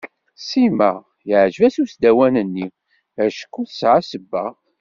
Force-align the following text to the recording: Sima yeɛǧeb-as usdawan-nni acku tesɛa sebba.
Sima 0.47 0.91
yeɛǧeb-as 1.29 1.75
usdawan-nni 1.83 2.65
acku 3.23 3.61
tesɛa 3.69 3.99
sebba. 4.09 4.43